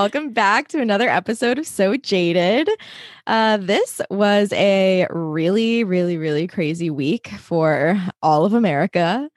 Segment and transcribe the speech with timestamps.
[0.00, 2.70] Welcome back to another episode of So Jaded.
[3.26, 9.28] Uh, this was a really, really, really crazy week for all of America.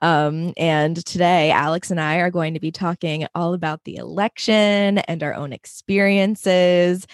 [0.00, 4.98] Um, and today, Alex and I are going to be talking all about the election
[4.98, 7.04] and our own experiences,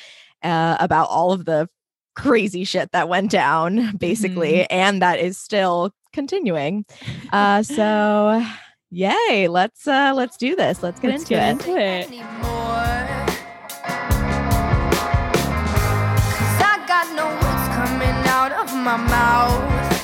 [0.43, 1.67] uh, about all of the
[2.15, 4.67] crazy shit that went down, basically, Mhm.
[4.69, 6.85] and that is still continuing.
[7.33, 8.45] Uh, so
[8.91, 10.83] yay, let's uh let's do this.
[10.83, 11.67] Let's get Let's into get it.
[12.07, 12.98] into it.
[18.89, 20.01] My mouth.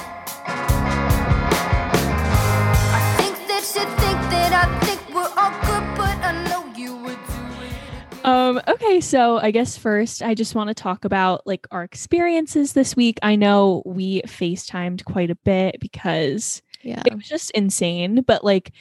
[2.92, 6.94] I think that you think that I think we're all good, but I know you
[6.96, 8.26] would do it.
[8.26, 12.74] Um, okay, so I guess first I just want to talk about like our experiences
[12.74, 13.18] this week.
[13.22, 17.02] I know we FaceTimed quite a bit because Yeah.
[17.06, 18.72] it was just insane, but like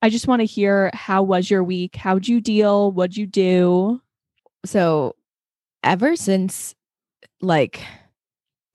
[0.00, 1.96] I just want to hear how was your week?
[1.96, 2.92] How'd you deal?
[2.92, 4.00] What'd you do?
[4.64, 5.16] So
[5.82, 6.74] ever since
[7.42, 7.82] like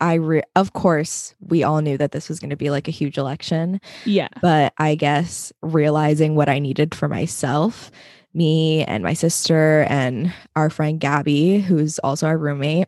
[0.01, 2.91] I re- of course we all knew that this was going to be like a
[2.91, 4.29] huge election, Yeah.
[4.41, 7.91] but I guess realizing what I needed for myself,
[8.33, 12.87] me and my sister and our friend Gabby, who's also our roommate,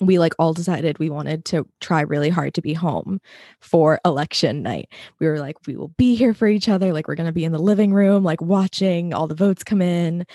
[0.00, 3.20] we like all decided we wanted to try really hard to be home
[3.60, 4.88] for election night.
[5.20, 6.92] We were like, we will be here for each other.
[6.92, 9.80] Like, we're going to be in the living room, like watching all the votes come
[9.80, 10.26] in.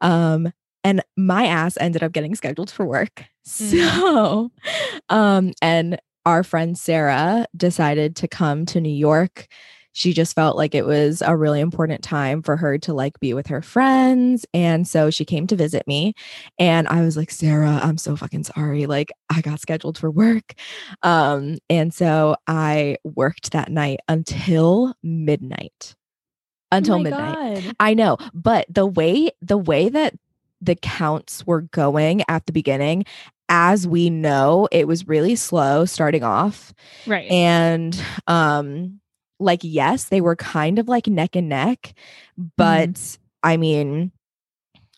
[0.00, 0.52] Um,
[0.84, 3.24] and my ass ended up getting scheduled for work.
[3.42, 4.50] So,
[5.08, 9.48] um, and our friend Sarah decided to come to New York.
[9.92, 13.32] She just felt like it was a really important time for her to like be
[13.32, 14.44] with her friends.
[14.52, 16.14] And so she came to visit me.
[16.58, 18.86] And I was like, Sarah, I'm so fucking sorry.
[18.86, 20.54] Like, I got scheduled for work.
[21.02, 25.94] Um, and so I worked that night until midnight.
[26.72, 27.62] Until oh midnight.
[27.62, 27.76] God.
[27.78, 30.14] I know, but the way the way that
[30.64, 33.04] the counts were going at the beginning,
[33.48, 36.72] as we know, it was really slow starting off.
[37.06, 37.30] Right.
[37.30, 39.00] And um
[39.40, 41.94] like yes, they were kind of like neck and neck,
[42.56, 44.12] but I mean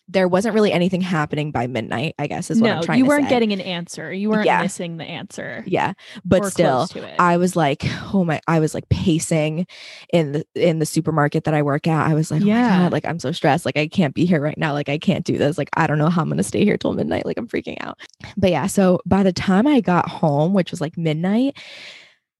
[0.09, 3.25] there wasn't really anything happening by midnight, I guess is what I'm trying you weren't
[3.25, 3.29] say.
[3.29, 4.11] getting an answer.
[4.13, 4.61] You weren't Yeah.
[4.61, 5.63] missing the answer.
[5.67, 6.87] yeah, but still.
[7.19, 9.67] I was like, oh my, I was like pacing
[10.13, 12.07] in the in the supermarket that I work at.
[12.07, 12.83] I was like, oh my Yeah.
[12.83, 13.65] God, like I'm so stressed.
[13.65, 14.71] Like I can't be here right now.
[14.71, 15.57] Like I can't do this.
[15.57, 17.25] Like I don't know how I'm gonna stay here till midnight.
[17.25, 17.99] Like I'm freaking out.
[18.37, 21.57] But yeah, so by the time I got home, which was like midnight,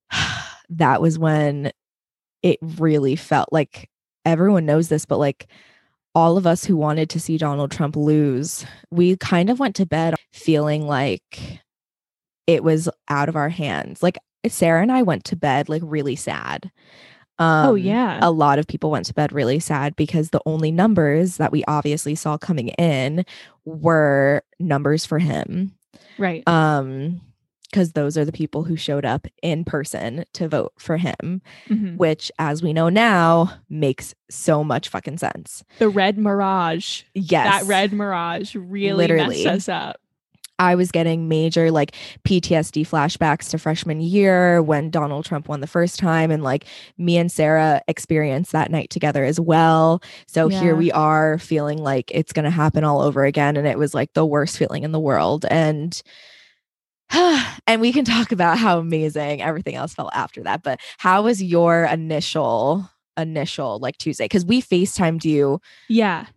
[0.70, 1.72] that was when
[2.44, 3.90] it really felt like
[4.26, 5.48] everyone knows this, but like
[6.18, 9.86] all of us who wanted to see Donald Trump lose, we kind of went to
[9.86, 11.62] bed feeling like
[12.48, 14.02] it was out of our hands.
[14.02, 14.18] Like
[14.48, 16.72] Sarah and I went to bed like really sad.
[17.38, 18.18] Um, oh yeah.
[18.24, 21.64] A lot of people went to bed really sad because the only numbers that we
[21.66, 23.24] obviously saw coming in
[23.64, 25.72] were numbers for him.
[26.18, 26.42] right.
[26.48, 27.22] Um,
[27.72, 31.98] because those are the people who showed up in person to vote for him, Mhm.
[31.98, 35.64] which, as we know now, makes so much fucking sense.
[35.80, 37.04] The red mirage.
[37.14, 37.62] Yes.
[37.62, 39.44] That red mirage really Literally.
[39.44, 39.98] messed us up.
[40.60, 45.68] I was getting major like PTSD flashbacks to freshman year when Donald Trump won the
[45.68, 46.32] first time.
[46.32, 46.66] And like
[46.98, 50.02] me and Sarah experienced that night together as well.
[50.26, 53.56] So here we are feeling like it's going to happen all over again.
[53.56, 55.46] And it was like the worst feeling in the world.
[55.52, 56.02] And
[57.68, 60.64] and we can talk about how amazing everything else felt after that.
[60.64, 64.26] But how was your initial initial like Tuesday?
[64.26, 66.28] Because we FaceTimed you, Yeah.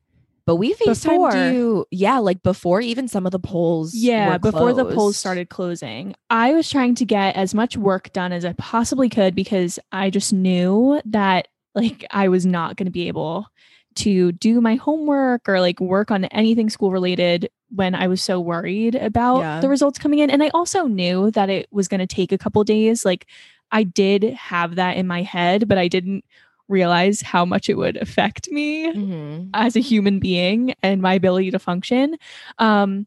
[0.46, 1.36] but we FaceTimed Before.
[1.52, 3.94] you, yeah, like before even some of the polls.
[3.94, 8.32] Yeah, before the polls started closing, I was trying to get as much work done
[8.32, 12.90] as I possibly could because I just knew that like I was not going to
[12.92, 13.46] be able
[14.04, 18.40] to do my homework or like work on anything school related when I was so
[18.40, 19.60] worried about Yeah.
[19.60, 20.30] the results coming in.
[20.30, 23.04] And I also knew that it was going to take a couple days.
[23.04, 23.26] Like
[23.72, 26.24] I did have that in my head, but I didn't
[26.68, 29.50] realize how much it would affect me Mhm.
[29.54, 32.16] as a human being and my ability to function.
[32.58, 33.06] Um,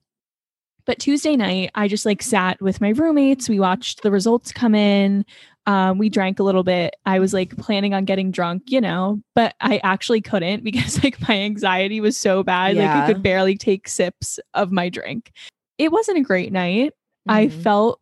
[0.85, 3.47] but Tuesday night, I just like sat with my roommates.
[3.47, 5.25] We watched the results come in.
[5.65, 6.95] Um, we drank a little bit.
[7.05, 11.21] I was like planning on getting drunk, you know, but I actually couldn't because like
[11.27, 12.75] my anxiety was so bad.
[12.75, 15.31] Like I could barely take sips of my drink.
[15.77, 16.93] It wasn't a great night.
[17.27, 17.51] I Mhm.
[17.63, 18.01] felt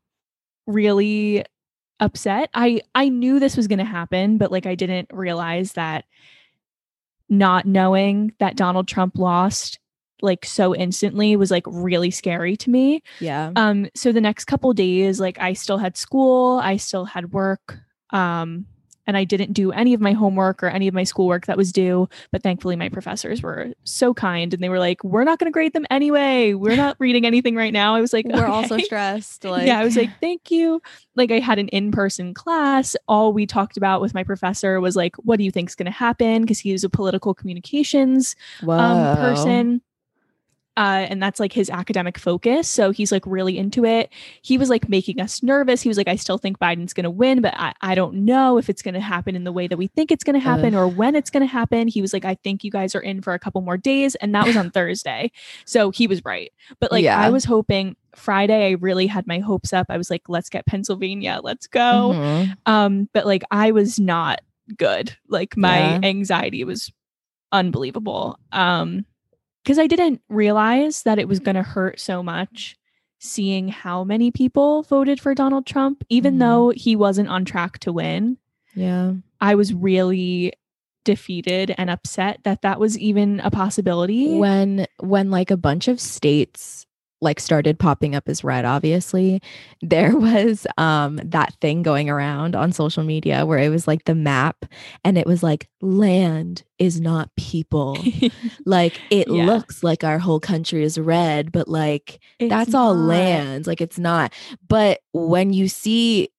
[0.66, 1.46] really
[2.00, 2.50] upset.
[2.56, 6.06] I I knew this was going to happen, but like I didn't realize that
[7.30, 9.80] not knowing that Donald Trump lost
[10.22, 13.04] like so instantly was like really scary to me.
[13.20, 13.52] yeah.
[13.56, 17.80] Um so the next couple days like I still had school, I still had work.
[18.12, 18.66] Um
[19.08, 21.72] and I didn't do any of my homework or any of my schoolwork that was
[21.72, 22.08] due.
[22.32, 25.52] But thankfully, my professors were so kind and they were like, We're not going to
[25.52, 26.54] grade them anyway.
[26.54, 27.96] We're not reading anything right now.
[27.96, 29.44] I was like, We're also "Okay." stressed.
[29.44, 30.82] Like yeah, I was like, Thank you.
[31.16, 32.96] Like, I had an in person class.
[33.08, 35.88] All we talked about with my professor was like, What do you think is going
[35.88, 36.44] to happen?
[36.44, 39.82] Because he was a political communications um, person.
[40.78, 42.66] Uh, and that's like his academic focus.
[42.68, 44.10] So he's like really into it.
[44.42, 45.82] He was like making us nervous.
[45.82, 48.58] He was like, I still think Biden's going to win, but I, I don't know
[48.58, 50.74] if it's going to happen in the way that we think it's going to happen
[50.74, 51.90] or when it's going to happen.
[51.90, 54.16] He was like, I think you guys are in for a couple more days.
[54.16, 55.32] And that was on Thursday.
[55.66, 56.54] So he was right.
[56.80, 57.20] But like, Yeah.
[57.20, 59.88] I was hoping Friday, I really had my hopes up.
[59.90, 61.42] I was like, let's get Pennsylvania.
[61.44, 62.12] Let's go.
[62.16, 62.58] Mhm.
[62.66, 64.40] Um, but like I was not
[64.78, 65.16] good.
[65.28, 66.00] Like my Yeah.
[66.04, 66.92] anxiety was
[67.52, 68.40] unbelievable.
[68.52, 69.06] Um,
[69.64, 72.76] because I didn't realize that it was gonna hurt so much
[73.20, 76.40] seeing how many people voted for Donald Trump, even Mhm.
[76.40, 78.38] though he wasn't on track to win.
[78.76, 79.14] Yeah.
[79.40, 80.54] I was really
[81.04, 84.38] defeated and upset that that was even a possibility.
[84.38, 86.86] when when like a bunch of states
[87.24, 89.42] like started popping up as red obviously.
[89.82, 94.16] There was um that thing going around on social media where it was like the
[94.16, 94.66] map
[95.04, 97.98] and it was like land is not people.
[98.66, 99.46] Like it Yeah.
[99.46, 103.68] looks like our whole country is red but like It's that's all land.
[103.68, 104.34] Like it's not.
[104.68, 106.30] But when you see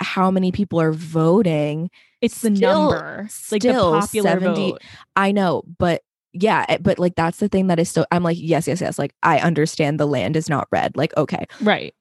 [0.00, 1.90] how many people are voting
[2.20, 4.82] It's the Still- number, like the still popular 70 vote.
[5.16, 6.02] I know, but
[6.38, 8.98] yeah, eh, but like that's the thing that is so I'm like, yes, yes, yes.
[8.98, 10.96] Like I understand the land is not red.
[10.96, 11.46] Like, okay.
[11.60, 11.94] Right.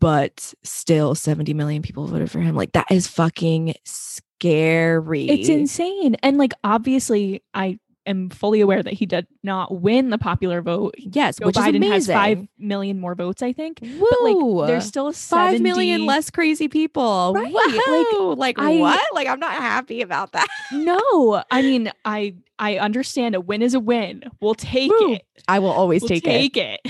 [0.00, 2.54] But still 70 million people voted for him.
[2.54, 5.28] Like that is fucking scary.
[5.28, 6.16] It's insane.
[6.22, 10.94] And like obviously I am fully aware that he did not win the popular vote.
[10.98, 12.48] Yes, Joe which Biden is has five amazing.
[12.58, 13.80] million more votes, I think.
[13.82, 14.06] Woo!
[14.10, 17.32] But like there's still five million less crazy people.
[17.34, 18.34] Right, Whoa!
[18.34, 19.00] Like, I- what?
[19.14, 20.46] Like I'm not happy about that.
[20.72, 24.24] No, I mean I I understand a win is a win.
[24.40, 25.14] We'll take Woo.
[25.14, 25.22] it.
[25.48, 26.80] I will always We'll take, take it.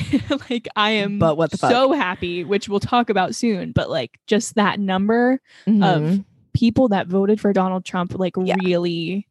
[0.51, 1.71] like I am But what the fuck?
[1.71, 3.73] so happy, which we'll talk about soon.
[3.73, 5.71] But like just that number it.
[5.71, 5.85] Mhm.
[6.19, 6.25] of
[6.55, 8.55] people that voted for Donald Trump like Yeah.
[8.63, 9.27] really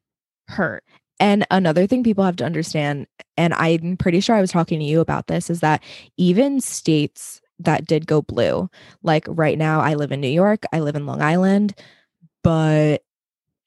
[0.48, 0.84] hurt.
[1.19, 3.07] And another thing people have to understand,
[3.38, 5.83] and I'm pretty sure I was talking to you about this, is that
[6.18, 8.69] even states that did go blue,
[9.04, 11.75] like right now, I live in New York, I live in Long Island,
[12.44, 13.04] but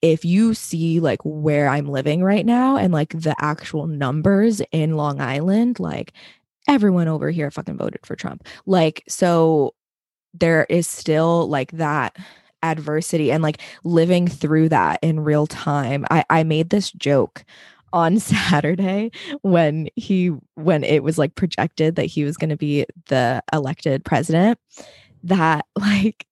[0.03, 4.97] if you see like where I'm living right now and like the actual numbers in
[4.97, 6.13] Long Island, like
[6.69, 8.47] everyone over here fucking voted for Trump.
[8.67, 9.75] Like, so
[10.35, 12.17] there is still like that
[12.67, 16.05] adversity and like living through that in real time.
[16.11, 17.45] I, I made this joke
[17.93, 19.11] on Saturday
[19.43, 24.05] when he when it was like projected that he was going to be the elected
[24.05, 24.59] president
[25.25, 26.27] that like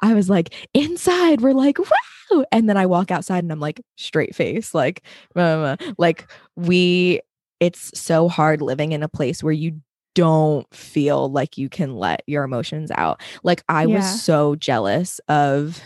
[0.00, 3.80] I was like inside we're like wow and then I walk outside and I'm like
[3.96, 5.02] straight face like
[5.36, 7.20] uh, like we
[7.60, 9.80] it's so hard living in a place where you
[10.18, 13.20] don't feel like you can let your emotions out.
[13.44, 13.96] Like I Yeah.
[13.98, 15.80] was so jealous of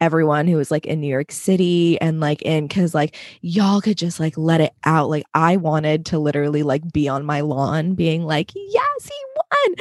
[0.00, 3.96] everyone who was like in New York City and like in cuz like y'all could
[3.96, 5.08] just like let it out.
[5.08, 9.74] Like I wanted to literally like be on my lawn being like, "Yes, he won."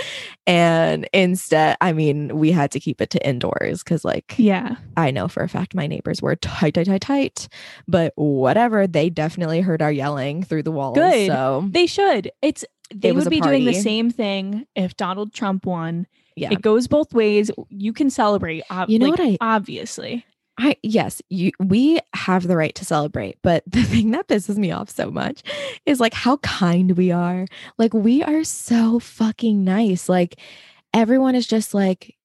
[0.48, 4.78] And instead, I mean, we had to keep it to indoors cuz like Yeah.
[4.96, 7.48] I know for a fact my neighbors were tight, tight, tight, tight.
[7.86, 10.96] But whatever, they definitely heard our yelling through the walls.
[10.96, 11.28] Good.
[11.28, 12.32] So They should.
[12.42, 12.64] It's
[12.94, 16.08] they would be doing the same thing if Donald Trump won.
[16.36, 17.50] yeah, It goes both ways.
[17.70, 18.64] You can celebrate.
[18.70, 20.26] ob- You know like, what I- obviously.
[20.58, 24.72] I yes, you we have the right to celebrate, but the thing that pisses me
[24.72, 25.44] off so much
[25.86, 27.46] is like how kind we are.
[27.78, 30.08] Like we are so fucking nice.
[30.08, 30.40] Like
[30.94, 32.16] everyone is just like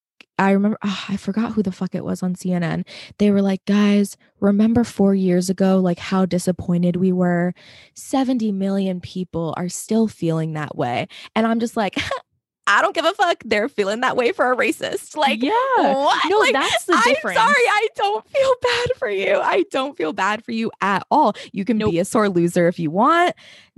[0.40, 2.86] I remember ah, I forgot who the fuck it was on CNN.
[3.18, 7.52] They were like, "Guys, remember 4 years ago like how disappointed we were?
[7.94, 11.06] 70 million people are still feeling that way."
[11.36, 11.96] And I'm just like,
[12.66, 13.42] I don't give a fuck.
[13.44, 15.16] They're feeling that way for a racist.
[15.16, 15.50] Like yeah.
[15.76, 16.30] what?
[16.30, 17.36] No, Like, that's the difference.
[17.38, 19.40] I'm sorry, I don't feel bad for you.
[19.42, 21.34] I don't feel bad for you at all.
[21.52, 21.90] You can Nope.
[21.90, 23.34] be a sore loser if you want,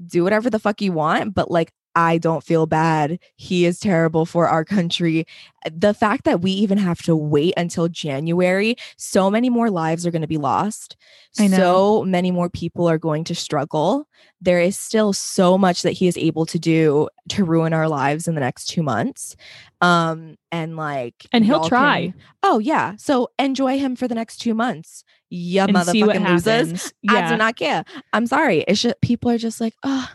[0.07, 3.19] do whatever the fuck you want, but like I don't feel bad.
[3.37, 5.27] He is terrible for our country.
[5.71, 10.11] The fact that we even have to wait until January, so many more lives are
[10.11, 10.97] going to be lost.
[11.39, 11.57] I know.
[11.57, 14.09] So many more people are going to struggle.
[14.41, 18.27] There is still so much that he is able to do to ruin our lives
[18.27, 19.37] in the next 2 months.
[19.81, 22.07] Um and like And he'll try.
[22.13, 22.97] can- Oh yeah.
[22.97, 25.05] So enjoy him for the next two months.
[25.31, 26.45] Yeah, and see what motherfucking losers.
[26.47, 26.93] happens.
[27.09, 27.29] I Yeah.
[27.31, 27.85] do not care.
[28.13, 28.65] I'm sorry.
[28.69, 30.09] It's just people are just like, oh,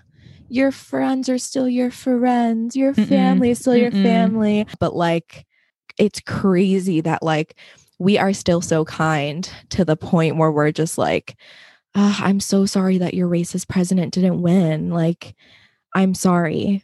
[0.50, 2.76] your friends are still your friends.
[2.76, 3.08] Your Mm-mm.
[3.08, 4.04] family is still your Mm-mm.
[4.04, 4.68] family.
[4.80, 5.46] But like,
[5.98, 7.56] it's crazy that like
[8.00, 11.36] we are still so kind to the point where we're just like,
[11.96, 14.90] "Ah, I'm so sorry that your racist president didn't win.
[14.92, 15.36] Like,
[15.96, 16.84] I'm sorry.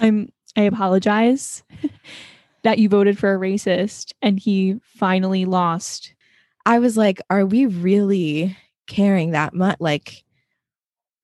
[0.00, 1.62] I'm I apologize
[2.62, 6.14] that you voted for a racist and he finally lost.
[6.64, 8.56] I was like, are we really
[8.86, 9.76] caring that much?
[9.80, 10.24] Like,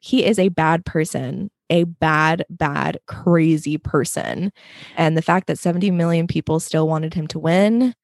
[0.03, 4.53] he is a bad person, a bad, bad, crazy person.
[4.97, 7.95] And the fact that 70 million people still wanted him to win,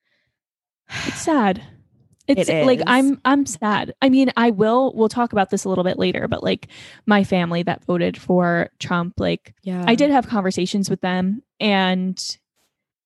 [1.06, 1.60] It's sad.
[2.28, 2.80] It's It like.
[2.86, 3.94] I'm I'm sad.
[4.00, 6.68] I mean, I will we'll talk about this a little bit later, but like
[7.04, 12.38] my family that voted for Trump, like yeah, I did have conversations with them and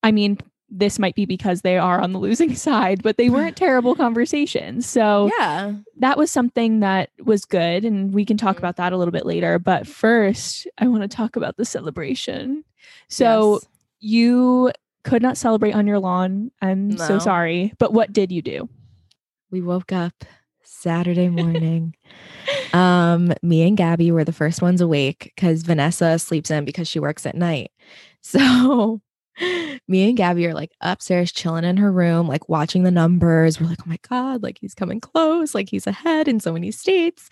[0.03, 0.37] I mean,
[0.75, 4.87] this might be because they are on the losing side, but they weren't terrible conversations.
[4.89, 5.75] So Yeah.
[5.99, 8.61] that was something that was good and we can talk Mhm.
[8.61, 12.65] about that a little bit later, but first, I want to talk about the celebration.
[13.09, 13.67] So Yes.
[14.01, 14.71] you
[15.05, 16.51] could not celebrate on your lawn.
[16.63, 18.69] I'm so sorry, but what did you do?
[19.51, 20.25] we woke up
[20.63, 21.95] Saturday morning.
[22.73, 26.99] um, me and Gabby were the first ones awake because Vanessa sleeps in because she
[26.99, 27.71] works at night.
[28.23, 29.01] So
[29.89, 33.61] me and Gabby are like upstairs chilling in her room, like watching the numbers.
[33.61, 36.71] We're like, oh my God, like he's coming close, like he's ahead in so many
[36.71, 37.29] states.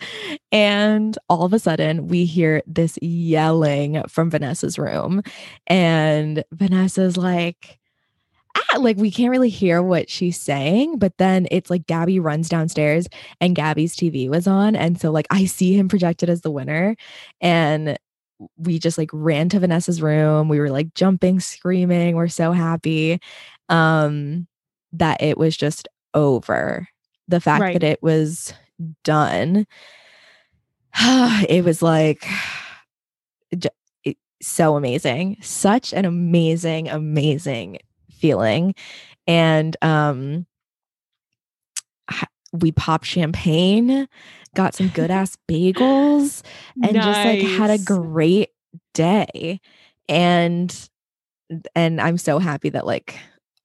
[0.51, 5.21] And all of a sudden, we hear this yelling from Vanessa's room.
[5.67, 7.79] And Vanessa's like,
[8.55, 12.49] ah, like we can't really hear what she's saying, but then it's like Gabby runs
[12.49, 13.07] downstairs
[13.39, 14.75] and Gabby's TV was on.
[14.75, 16.95] And so like I see him projected as the winner.
[17.39, 17.97] And
[18.57, 20.49] we just like ran to Vanessa's room.
[20.49, 22.15] We were like jumping, screaming.
[22.15, 23.19] We're so happy
[23.69, 24.47] um
[24.93, 26.87] that it was just over.
[27.27, 27.73] The fact Right.
[27.73, 28.53] that it was
[29.03, 29.65] done.
[30.99, 32.25] it was like
[33.51, 35.37] it- so amazing.
[35.41, 37.77] Such an amazing, amazing
[38.11, 38.73] feeling.
[39.27, 40.45] And um
[42.53, 44.07] we popped champagne,
[44.55, 46.43] got some good ass bagels,
[46.83, 48.49] and just like had a great
[48.93, 49.59] day.
[50.07, 50.89] And
[51.75, 53.17] and I'm so happy that like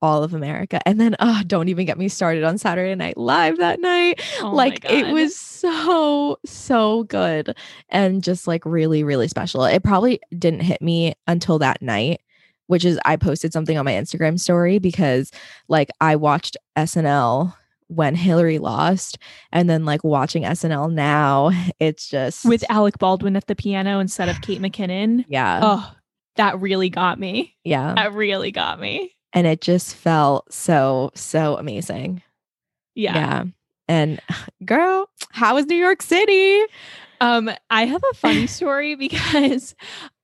[0.02, 0.80] all of America.
[0.86, 4.50] And then oh, don't even get me started on Saturday Night Live that night Oh
[4.50, 7.56] like it was so so good
[7.88, 12.20] and just like really really special it probably didn't hit me until that night
[12.66, 15.30] which is i posted something on my instagram story because
[15.68, 17.54] like i watched snl
[17.88, 19.18] when hillary lost
[19.52, 21.50] and then like watching snl now
[21.80, 25.24] it's just with Alec Baldwin at the piano instead of Kate McKinnon.
[25.28, 25.92] yeah Oh,
[26.36, 27.54] that really got me.
[27.64, 29.14] yeah That really got me.
[29.32, 32.22] and it just felt so so amazing
[32.94, 33.14] Yeah.
[33.14, 33.44] Yeah.
[33.88, 34.20] and
[34.64, 36.62] girl how is new york city
[37.20, 39.74] Um, I have a funny story because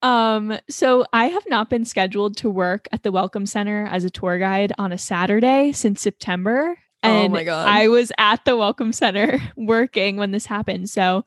[0.03, 4.11] um so I have not been scheduled to work at the Welcome Center as a
[4.11, 6.77] tour guide on a Saturday since September.
[7.03, 7.69] Oh And my God.
[7.69, 10.91] I was at the Welcome Center working when this happened.
[10.91, 11.25] So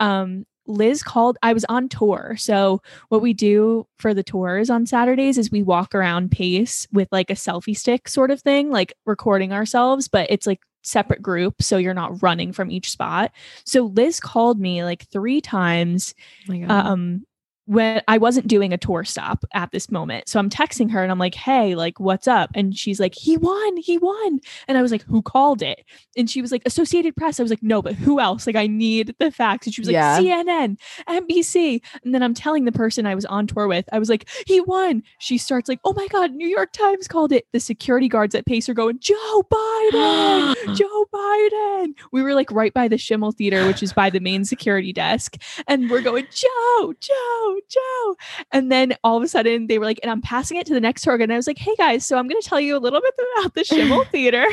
[0.00, 2.36] um Liz called I was on tour.
[2.38, 7.08] So what we do for the tours on Saturdays is we walk around pace with
[7.10, 11.62] like a selfie stick sort of thing, like recording ourselves, but it's like separate group
[11.62, 13.32] so you're not running from each spot.
[13.64, 16.14] So Liz called me like 3 times
[16.48, 17.26] oh um
[17.66, 20.28] when I wasn't doing a tour stop at this moment.
[20.28, 23.36] So I'm texting her and I'm like, "Hey, like what's up?" And she's like, "He
[23.36, 23.76] won.
[23.76, 25.84] He won." And I was like, "Who called it?"
[26.16, 28.46] And she was like, "Associated Press." I was like, "No, but who else?
[28.46, 30.18] Like I need the facts." And she was like, Yeah.
[30.18, 30.76] "CNN,
[31.08, 34.28] NBC." And then I'm telling the person I was on tour with, I was like,
[34.46, 38.08] "He won." She starts like, "Oh my god, New York Times called it." The security
[38.08, 41.94] guards at Pace are going, "Joe Biden." Joe Biden.
[42.12, 45.36] We were like right by the Schimmel Theater, which is by the main security desk.
[45.68, 48.16] And we're going, Joe, Joe, Joe.
[48.52, 50.80] And then all of a sudden they were like, and I'm passing it to the
[50.80, 51.14] next tour.
[51.14, 53.14] And I was like, hey guys, so I'm going to tell you a little bit
[53.38, 54.44] about the Schimmel Theater.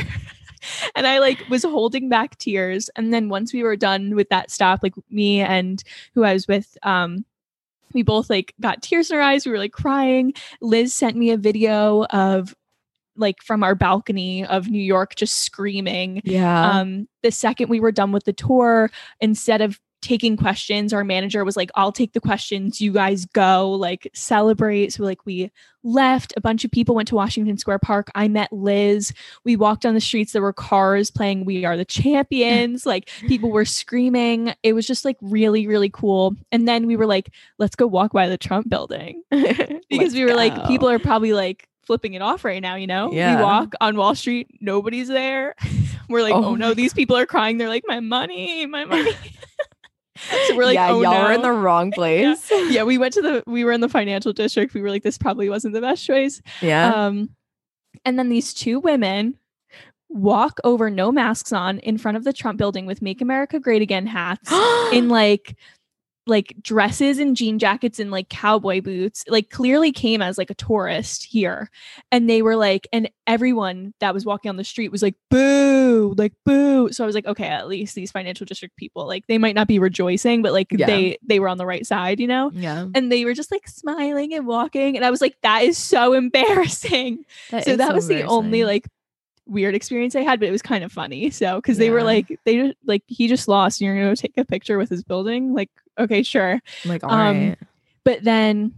[0.96, 2.90] and I like was holding back tears.
[2.96, 6.48] And then once we were done with that stop, like me and who I was
[6.48, 7.26] with, um,
[7.94, 9.46] we both like got tears in our eyes.
[9.46, 10.34] We were like crying.
[10.62, 12.56] Liz sent me a video of
[13.16, 16.22] like from our balcony of New York just screaming.
[16.24, 18.90] yeah Um, the second we were done with the tour,
[19.20, 23.72] instead of taking questions, our manager was like, I'll take the questions, you guys go,
[23.72, 24.94] like celebrate.
[24.94, 25.52] So like we
[25.84, 28.10] left, a bunch of people went to Washington Square Park.
[28.16, 29.14] I met Liz.
[29.44, 33.52] We walked on the streets, there were cars playing We Are the Champions, like people
[33.52, 34.54] were screaming.
[34.64, 36.36] It was just like really, really cool.
[36.52, 40.26] And then we were like, let's go walk by the Trump building because Let's we
[40.26, 43.12] were like, people are probably like flipping it off right now, you know?
[43.12, 43.38] Yeah.
[43.38, 45.56] We walk on Wall Street, nobody's there.
[46.10, 47.58] we're like, Oh oh, no, these people are crying.
[47.58, 49.12] They're like, my money, my money.
[50.48, 51.24] so we're like, yeah, oh y'all no.
[51.24, 52.52] were in the wrong place.
[52.70, 54.74] yeah, we went to the we were in the financial district.
[54.74, 56.42] We were like, this probably wasn't the best choice.
[56.62, 56.94] Yeah.
[56.94, 57.30] Um,
[58.06, 59.38] and then these two women
[60.10, 63.82] walk over no masks on in front of the Trump building with Make America Great
[63.82, 64.52] Again hats
[64.94, 65.56] in like
[66.30, 70.56] like dresses and jean jackets and like cowboy boots like clearly came as like a
[70.56, 71.70] tourist here
[72.12, 76.14] and they were like and everyone that was walking on the street was like boo
[76.18, 79.38] like boo so i was like okay at least these financial district people like they
[79.38, 80.86] might not be rejoicing but like Yeah.
[80.86, 82.88] they they were on the right side you know yeah.
[82.96, 86.14] and they were just like smiling and walking and i was like that is so
[86.24, 88.88] embarrassing so is that was the only like
[89.50, 91.32] weird experience I had, but it was kind of funny.
[91.32, 94.38] So because they were like they just like he just lost and you're gonna take
[94.38, 95.54] a picture with his building.
[95.54, 96.62] Like, okay, sure.
[96.86, 97.58] like all um, right.
[98.04, 98.74] But then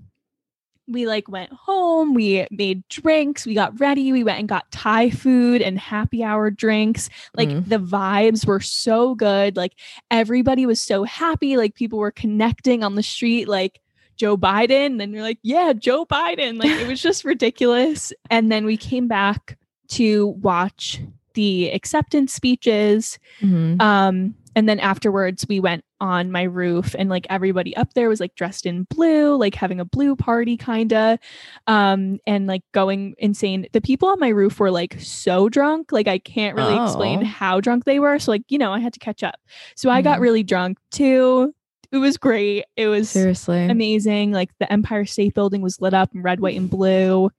[0.87, 5.09] we like went home, we made drinks, we got ready, we went and got Thai
[5.09, 7.07] food and happy hour drinks.
[7.35, 7.69] Like Mm.
[7.69, 9.55] the vibes were so good.
[9.55, 9.73] Like
[10.09, 11.55] everybody was so happy.
[11.55, 13.79] Like people were connecting on the street, like
[14.17, 15.01] Joe Biden.
[15.01, 16.59] And you're like, yeah, Joe Biden.
[16.59, 18.11] Like it was just ridiculous.
[18.29, 19.57] And then we came back
[19.89, 20.99] to watch
[21.35, 23.17] the acceptance speeches.
[23.41, 23.81] Mhm.
[23.81, 28.19] Um, and then afterwards we went on my roof and like everybody up there was
[28.19, 31.19] like dressed in blue, like having a blue party kinda.
[31.67, 33.67] Um, and like going insane.
[33.71, 37.25] The people on my roof were like so drunk, like I can't really explain Oh.
[37.25, 38.17] how drunk they were.
[38.19, 39.35] So like, you know, I had to catch up.
[39.75, 40.21] So I got Mhm.
[40.21, 41.53] really drunk too.
[41.91, 42.65] It was great.
[42.77, 43.65] It was Seriously.
[43.67, 44.31] amazing.
[44.31, 47.29] Like the Empire State Building was lit up in red, white, and blue.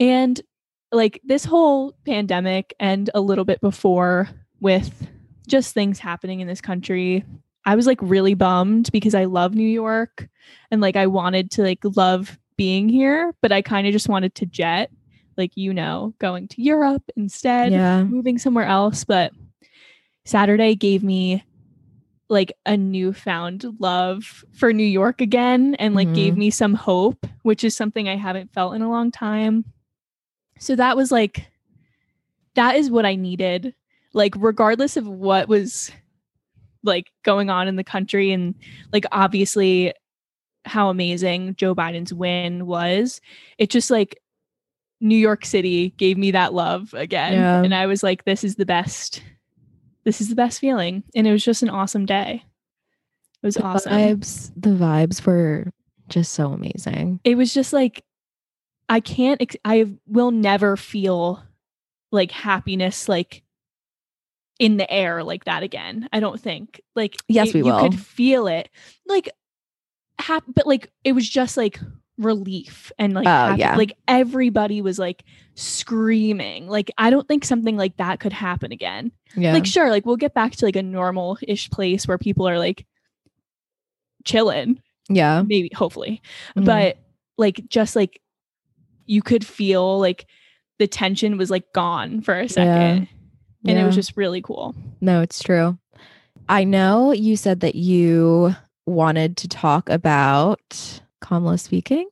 [0.00, 0.40] And
[0.90, 4.28] like this whole pandemic and a little bit before
[4.60, 5.06] with
[5.46, 7.24] just things happening in this country,
[7.64, 10.28] I was like really bummed because I love New York
[10.70, 14.34] and like I wanted to like love being here, but I kind of just wanted
[14.36, 14.90] to jet,
[15.36, 18.02] like, you know, going to Europe instead yeah.
[18.04, 19.04] moving somewhere else.
[19.04, 19.32] But
[20.24, 21.44] Saturday gave me
[22.28, 26.38] like a newfound love for New York again and like gave Mhm.
[26.38, 29.64] me some hope, which is something I haven't felt in a long time.
[30.58, 31.50] So that was like,
[32.54, 33.74] that is what I needed.
[34.12, 35.90] Like, regardless of what was
[36.82, 38.54] like going on in the country and
[38.92, 39.92] like obviously
[40.64, 43.20] how amazing Joe Biden's win was,
[43.58, 44.18] it just like
[45.00, 47.32] New York City gave me that love again.
[47.34, 47.62] Yeah.
[47.62, 49.22] And I was like, this is the best.
[50.04, 51.02] This is the best feeling.
[51.14, 52.44] And it was just an awesome day.
[53.42, 53.92] It was The awesome.
[53.92, 54.52] vibes.
[54.56, 55.72] The vibes were
[56.08, 57.20] just so amazing.
[57.24, 58.04] It was just like,
[58.88, 61.42] I can't, ex- I will never feel
[62.12, 63.41] like happiness like
[64.58, 66.08] in the air like that again.
[66.12, 66.80] I don't think.
[66.94, 67.80] Like, Yes, it- we you will.
[67.80, 68.68] could feel it.
[69.06, 69.28] Like,
[70.18, 71.80] hap- but like, it was just like
[72.18, 73.74] relief and like, Oh, yeah.
[73.76, 76.68] like everybody was like screaming.
[76.68, 79.10] Like, I don't think something like that could happen again.
[79.36, 79.52] Yeah.
[79.54, 82.58] Like, sure, like we'll get back to like a normal ish place where people are
[82.58, 82.86] like
[84.24, 85.42] chilling, yeah.
[85.42, 86.22] maybe, hopefully.
[86.56, 86.64] Mhm.
[86.66, 86.98] But
[87.38, 88.20] like, just like
[89.06, 90.26] you could feel like
[90.78, 93.08] the tension was like gone for a second.
[93.64, 94.74] And it was just really cool.
[95.00, 95.78] No, it's true.
[96.48, 98.54] I know you said that you
[98.86, 102.08] wanted to talk about Kamala speaking.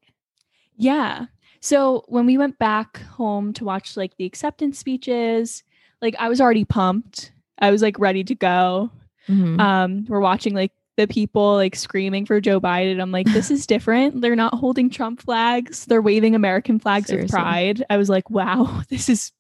[0.77, 1.27] Yeah.
[1.61, 5.63] So when we went back home to watch like the acceptance speeches,
[6.01, 7.33] like I was already pumped.
[7.59, 8.91] I was like ready to go.
[9.29, 9.61] Mhm.
[9.61, 13.01] um we're watching like the people like screaming for Joe Biden.
[13.01, 14.21] I'm like, this is different.
[14.21, 15.85] They're not holding Trump flags.
[15.87, 17.85] They're waving American flags with pride.
[17.91, 19.33] I was like, wow, this is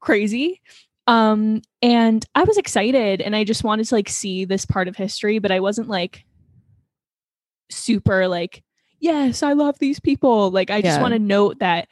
[0.00, 0.60] crazy.
[1.08, 4.94] Um, and I was excited and I just wanted to like see this part of
[4.96, 6.24] history, but I wasn't like
[7.70, 8.62] super like,
[9.00, 10.50] yes, I love these people.
[10.50, 11.02] Like I just Yeah.
[11.02, 11.88] want to note that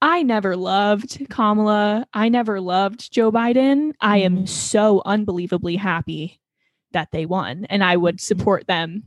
[0.00, 2.04] I never loved Kamala.
[2.12, 3.92] I never loved Joe Biden.
[4.00, 4.48] I am Mhm.
[4.48, 6.40] so unbelievably happy
[6.90, 9.04] that they won and I would support them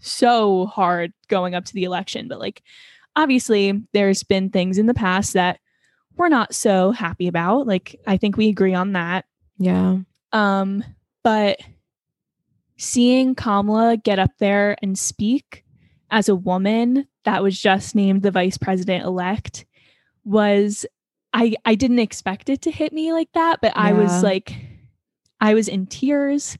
[0.00, 2.26] so hard going up to the election.
[2.26, 2.62] But like
[3.14, 5.60] obviously there's been things in the past that
[6.16, 7.66] we're not so happy about.
[7.66, 9.24] Like I think we agree on that.
[9.58, 9.98] yeah.
[10.32, 10.82] Um,
[11.22, 11.60] but
[12.76, 15.64] seeing Kamala get up there and speak
[16.10, 19.64] as a woman that was just named the vice president elect
[20.24, 20.84] was
[21.32, 24.54] I I didn't expect it to hit me like that, but I was like
[25.40, 26.56] I was in tears.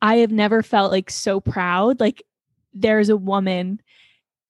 [0.00, 2.00] I have never felt like so proud.
[2.00, 2.22] Like
[2.74, 3.80] there's a woman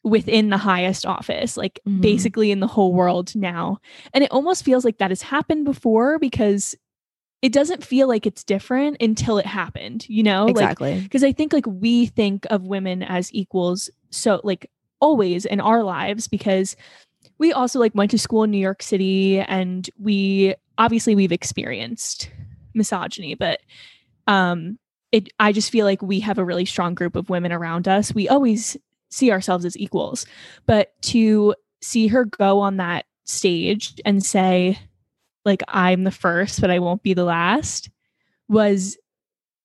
[0.09, 2.01] within the highest office, like Mhm.
[2.01, 3.79] basically in the whole world now.
[4.14, 6.75] And it almost feels like that has happened before because
[7.40, 10.47] it doesn't feel like it's different until it happened, you know?
[10.47, 11.01] Like exactly.
[11.01, 15.85] because I think like we think of women as equals so like always in our
[15.85, 16.75] lives because
[17.38, 22.31] we also like went to school in New York City and we obviously we've experienced
[22.75, 23.61] misogyny but
[24.27, 24.79] um
[25.12, 28.12] it I just feel like we have a really strong group of women around us
[28.14, 28.77] we always
[29.11, 30.27] see ourselves as equals
[30.66, 34.79] but to see her go on that stage and say
[35.44, 37.88] like I'm the first, but I won't be the last
[38.49, 38.99] was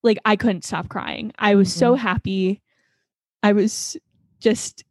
[0.02, 1.34] like I couldn't stop crying.
[1.40, 2.62] I was so happy.
[3.42, 3.98] I was
[4.40, 4.84] just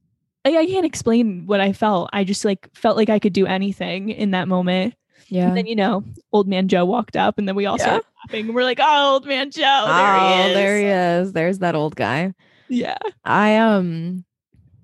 [0.44, 2.10] like I can't explain what I felt.
[2.12, 4.94] I just like felt like I could do anything in that moment.
[5.28, 5.48] Yeah.
[5.48, 7.84] And then you know, old man Joe walked up, and then we all Yeah.
[7.84, 8.46] started laughing.
[8.46, 10.86] And we're like, "Oh, old man Joe, there oh, he is." there he
[11.22, 11.32] is.
[11.32, 12.34] There's that old guy.
[12.68, 14.24] Yeah, I um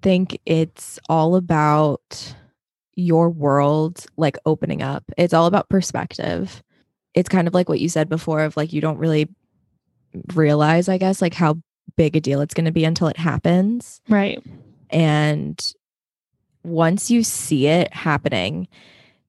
[0.03, 2.35] think it's all about
[2.95, 5.05] your world like opening up.
[5.17, 6.63] It's all about perspective.
[7.15, 9.29] It's kind of like what you said before of like you don't really
[10.35, 11.59] realize, I guess, like how
[11.97, 14.01] big a deal it's going to be until it happens.
[14.09, 14.43] right.
[14.91, 15.61] And
[16.65, 18.69] once you see it happening,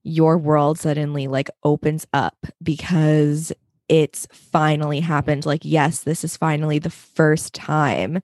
[0.02, 3.52] your world suddenly like opens up because
[3.88, 5.44] it's finally happened.
[5.44, 8.22] Like, yes, this is finally the first time.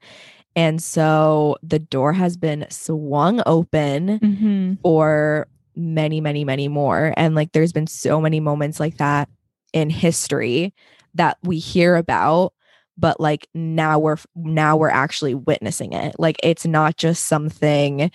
[0.56, 7.12] And so the door has been swung open hmm for many, many, many more.
[7.16, 9.28] And like, there's been so many moments like that
[9.72, 10.72] in history
[11.14, 12.52] that we hear about
[12.98, 16.16] but like now we're now we're actually witnessing it.
[16.18, 18.10] Like it's not just something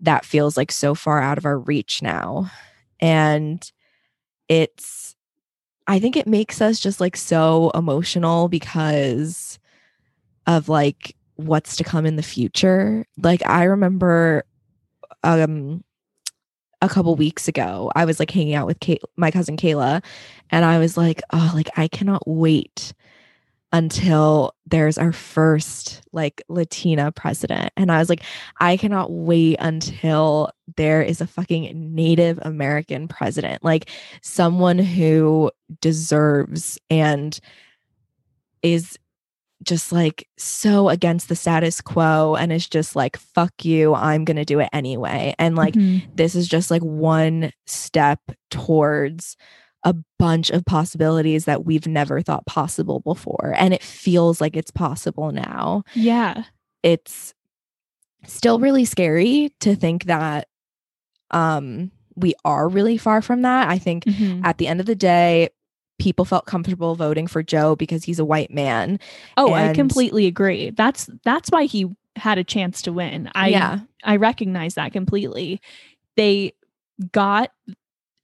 [0.00, 2.50] that feels like so far out of our reach now.
[3.00, 3.70] And
[4.48, 5.14] it's
[5.86, 9.58] i think it makes us just like so emotional because
[10.46, 14.44] of like what's to come in the future like i remember
[15.24, 15.82] um
[16.80, 18.78] a couple weeks ago i was like hanging out with
[19.16, 20.02] my cousin kayla
[20.50, 22.92] and i was like oh like i cannot wait
[23.72, 27.72] until there's our first like Latina president.
[27.76, 28.22] And I was like,
[28.60, 33.88] I cannot wait until there is a fucking Native American president, like
[34.20, 37.38] someone who deserves and
[38.62, 38.98] is
[39.62, 44.36] just like so against the status quo and is just like, fuck you, I'm going
[44.36, 45.34] to do it anyway.
[45.38, 46.02] And like, Mhm.
[46.16, 48.20] this is just like one step
[48.50, 49.36] towards
[49.84, 53.54] a bunch of possibilities that we've never thought possible before.
[53.56, 55.82] And it feels like it's possible now.
[55.94, 56.44] yeah,
[56.82, 57.34] It's
[58.26, 60.46] still really scary to think that
[61.30, 63.68] um we are really far from that.
[63.68, 64.44] I think Mhm.
[64.44, 65.48] at the end of the day,
[66.02, 68.98] people felt comfortable voting for Joe because he's a white man.
[69.36, 70.70] Oh, I completely agree.
[70.70, 73.30] That's that's why he had a chance to win.
[73.34, 73.80] I yeah.
[74.04, 75.60] I recognize that completely.
[76.16, 76.54] They
[77.12, 77.52] got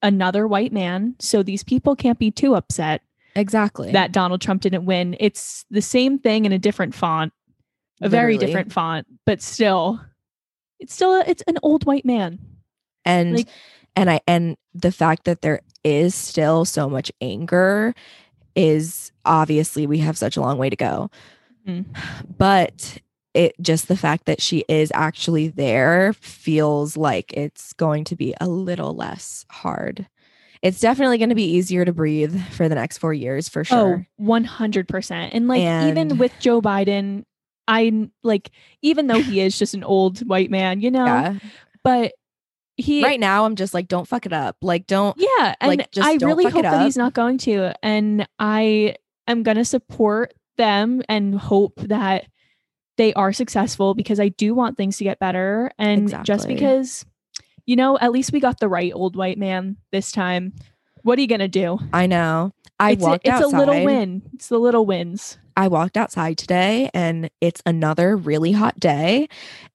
[0.03, 3.03] another white man, so these people can't be too upset
[3.37, 3.93] Exactly.
[3.93, 5.17] that Donald Trump didn't win.
[5.21, 7.33] It's the same thing in a different font,
[8.01, 10.01] a very different font, but still,
[10.81, 12.39] it's still a, it's an old white man.
[13.05, 13.49] and like-
[13.97, 17.95] and i and the fact that there is still so much anger
[18.55, 21.11] is obviously we have such a long way to go.
[21.67, 21.85] Mhm.
[22.39, 22.99] but
[23.35, 28.35] it just the fact that she is actually there feels like it's going to be
[28.41, 30.09] a little less hard.
[30.63, 34.07] It's definitely going to be easier to breathe for the next four years for sure.
[34.19, 35.35] Oh, 100%.
[35.35, 37.25] And like even with Joe Biden,
[37.69, 38.51] I like
[38.83, 41.35] even though he is just an old white man, you know, yeah.
[41.85, 42.13] But
[42.79, 45.91] he right now i'm just like don't fuck it up like don't Yeah, and Like,
[45.91, 47.75] just I really hope that he's not going to.
[47.83, 48.95] And I
[49.27, 52.27] am going to support them and hope that
[52.97, 55.71] they are successful because I do want things to get better.
[55.79, 57.05] And just because,
[57.67, 60.53] you know, at least we got the right old white man this time.
[61.03, 61.79] What are you going to do?
[61.93, 64.23] i know i it's walked a, it's outside a little win.
[64.35, 65.39] It's the little wins.
[65.57, 69.29] I walked outside today and it's another really hot day.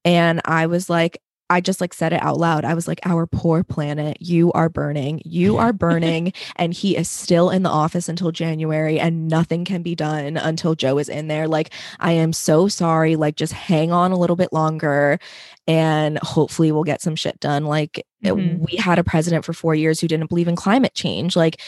[0.05, 1.21] And I was like,
[1.53, 2.65] I just like said it out loud.
[2.65, 5.21] I was like, our poor planet, you are burning.
[5.25, 6.33] You are burning.
[6.55, 10.75] and he is still in the office until January and nothing can be done until
[10.75, 11.47] Joe is in there.
[11.47, 13.15] Like, I am so sorry.
[13.15, 15.19] Like, just hang on a little bit longer
[15.67, 17.65] and hopefully we'll get some shit done.
[17.65, 18.59] Like, Mhm.
[18.69, 21.35] we had a president for four years who didn't believe in climate change.
[21.35, 21.61] Like,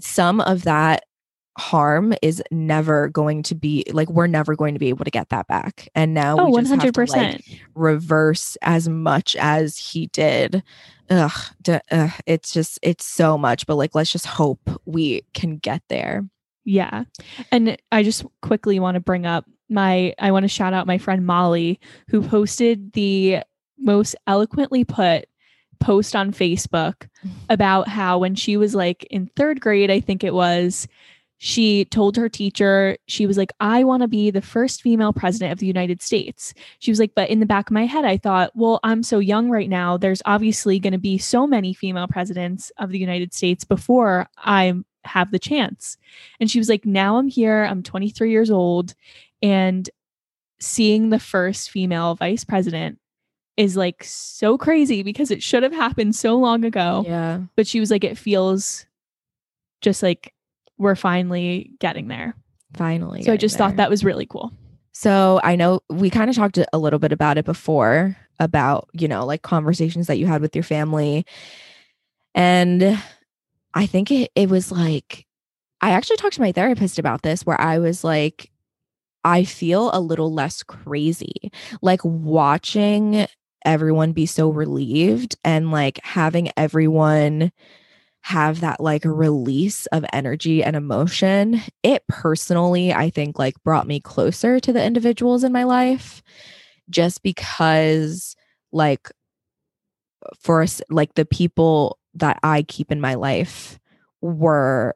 [0.00, 1.02] some of that
[1.58, 5.28] harm is never going to be like we're never going to be able to get
[5.30, 7.08] that back and now Oh, we just have to, 100%.
[7.16, 7.44] like,
[7.74, 10.62] reverse as much as he did
[11.10, 15.56] ugh, d- ugh it's just it's so much but like let's just hope we can
[15.56, 16.24] get there
[16.64, 17.04] Yeah.
[17.50, 20.98] And I just quickly want to bring up my I want to shout out my
[20.98, 23.38] friend Molly who posted the
[23.78, 25.26] most eloquently put
[25.80, 27.30] post on Facebook mm.
[27.48, 30.86] about how when she was like in 3rd grade I think it was
[31.38, 35.52] she told her teacher she was like I want to be the first female president
[35.52, 36.52] of the United States.
[36.80, 39.20] She was like but in the back of my head I thought, well, I'm so
[39.20, 39.96] young right now.
[39.96, 44.74] There's obviously going to be so many female presidents of the United States before I
[45.04, 45.96] have the chance.
[46.40, 47.64] And she was like, Now I'm here.
[47.64, 48.94] I'm 23 years old.
[49.40, 49.88] And
[50.60, 52.98] seeing the first female vice president
[53.56, 57.04] is like so crazy because it should have happened so long ago.
[57.06, 58.86] yeah But she was like, It feels
[59.80, 60.32] just like
[60.78, 62.34] we're finally getting there.
[62.74, 63.22] Finally.
[63.22, 64.52] so I just thought that was really cool.
[64.92, 69.08] So I know we kind of talked a little bit about it before about, you
[69.08, 71.24] know, like conversations that you had with your family.
[72.34, 73.02] And
[73.74, 75.26] I think it, it was like,
[75.80, 78.50] I actually talked to my therapist about this where I was like,
[79.24, 81.52] I feel a little less crazy.
[81.80, 83.26] Like watching
[83.64, 87.52] everyone be so relieved and like having everyone
[88.28, 94.00] have that like release of energy and emotion it personally i think like brought me
[94.00, 96.22] closer to the individuals in my life
[96.90, 98.36] just because
[98.70, 99.08] like
[100.38, 103.78] for us like the people that i keep in my life
[104.20, 104.94] were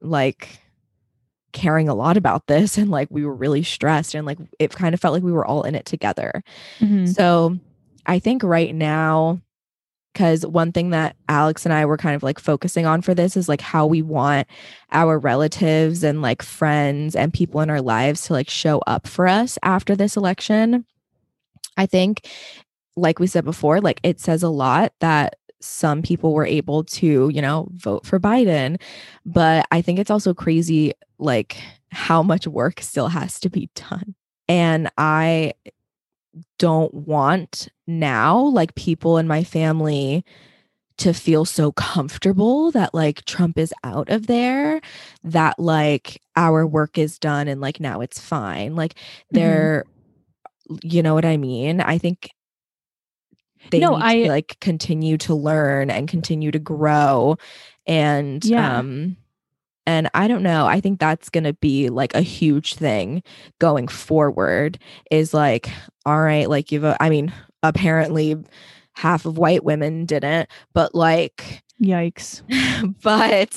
[0.00, 0.58] like
[1.52, 4.94] caring a lot about this and like we were really stressed and like it kind
[4.94, 6.42] of felt like we were all in it together
[6.80, 7.14] Mhm.
[7.14, 7.58] so
[8.06, 9.40] I think right now,
[10.14, 13.36] because one thing that Alex and I were kind of like focusing on for this
[13.36, 14.46] is like how we want
[14.92, 19.26] our relatives and like friends and people in our lives to like show up for
[19.26, 20.86] us after this election.
[21.76, 22.28] I think,
[22.96, 27.28] like we said before, like it says a lot that some people were able to,
[27.30, 28.80] you know, vote for Biden.
[29.26, 31.56] But I think it's also crazy, like
[31.90, 34.14] how much work still has to be done.
[34.46, 35.54] And I
[36.58, 40.24] don't want now like people in my family
[40.98, 44.80] to feel so comfortable that like Trump is out of there
[45.24, 49.36] that like our work is done and like now it's fine like Mm-hmm.
[49.36, 49.84] they're
[50.82, 52.30] you know what I mean I think
[53.70, 57.36] they No, I- to like continue to learn and continue to grow
[57.86, 58.78] and Yeah.
[58.78, 59.16] um
[59.86, 60.64] and I don't know.
[60.66, 63.22] I think that's going to be like a huge thing
[63.58, 64.78] going forward
[65.10, 65.68] is like,
[66.06, 68.36] all right, like you've, I mean, apparently
[68.94, 72.42] half of white women didn't, but like, Yikes.
[73.02, 73.56] but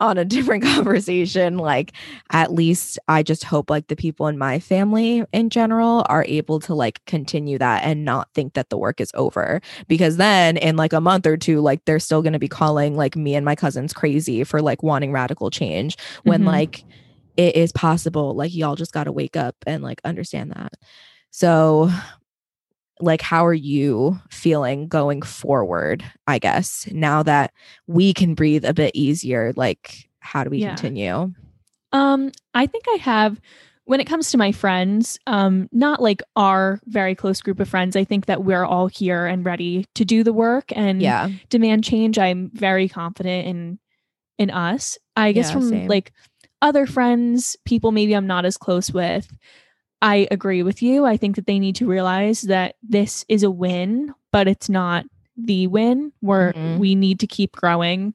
[0.00, 1.92] on a different conversation, like
[2.30, 6.60] at least I just hope like the people in my family in general are able
[6.60, 9.60] to like continue that and not think that the work is over.
[9.88, 12.96] Because then in like a month or two, like they're still going to be calling
[12.96, 16.46] like me and my cousins crazy for like wanting radical change when Mhm.
[16.46, 16.84] like
[17.36, 18.34] it is possible.
[18.34, 20.72] Like y'all just got to wake up and like understand that.
[21.36, 21.90] So
[23.00, 27.52] like how are you feeling going forward i guess now that
[27.88, 30.68] we can breathe a bit easier like how do we Yeah.
[30.68, 31.34] continue
[31.90, 33.40] Um, I think I have
[33.84, 37.96] when it comes to my friends, um, not like our very close group of friends.
[37.96, 41.82] I think that we're all here and ready to do the work and yeah demand
[41.82, 42.16] change.
[42.16, 43.78] I'm very confident in
[44.38, 44.98] in us.
[45.16, 45.88] I guess Yeah, from same.
[45.88, 46.12] like
[46.62, 49.28] other friends, people maybe I'm not as close with.
[50.02, 51.04] I agree with you.
[51.06, 55.06] I think that they need to realize that this is a win, but it's not
[55.36, 56.12] the win.
[56.20, 56.78] Where Mhm.
[56.78, 58.14] we need to keep growing,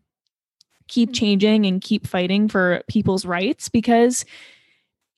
[0.87, 3.69] keep changing, and keep fighting for people's rights.
[3.69, 4.23] Because,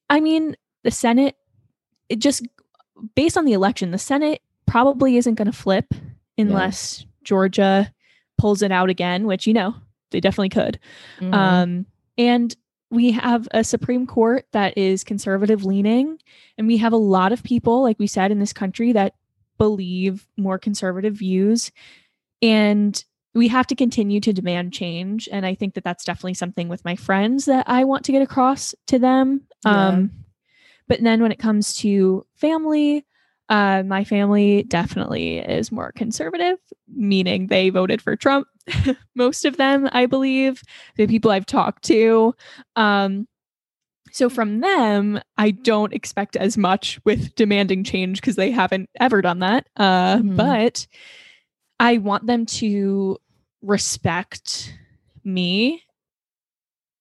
[0.10, 1.36] I mean, the Senate,
[2.10, 2.46] it just
[3.16, 5.94] based on the election, the Senate probably isn't going to flip
[6.38, 7.94] unless Georgia
[8.38, 9.76] pulls it out again, which you know
[10.12, 10.80] they definitely could.
[11.20, 11.34] Mhm.
[11.34, 11.86] Um,
[12.18, 12.56] and
[12.92, 16.20] we have a Supreme Court that is conservative leaning,
[16.58, 19.16] and we have a lot of people, like we said, in this country that
[19.58, 21.72] believe more conservative views.
[22.42, 25.30] And we have to continue to demand change.
[25.32, 28.22] And I think that that's definitely something with my friends that I want to get
[28.22, 29.42] across to them.
[29.66, 29.88] Yeah.
[29.88, 30.12] Um,
[30.88, 33.06] but then when it comes to family,
[33.48, 36.58] uh, my family definitely is more conservative,
[36.94, 38.48] meaning they voted for Trump.
[39.16, 40.62] Most of them, I believe,
[40.98, 42.34] the people I've talked to.
[42.76, 43.28] Um,
[44.12, 49.22] so from them, I don't expect as much with demanding change because they haven't ever
[49.22, 49.68] done that.
[49.78, 50.36] Uh, Mhm.
[50.36, 50.88] But
[51.80, 53.18] I want them to
[53.62, 54.78] respect
[55.24, 55.84] me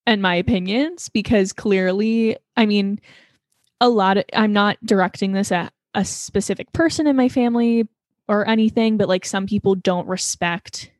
[0.05, 2.99] and my opinions because clearly, I mean,
[3.79, 7.87] a lot of I'm not directing this at a specific person in my family
[8.27, 10.91] or anything, but like some people don't respect